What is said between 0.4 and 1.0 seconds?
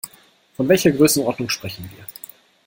Von welcher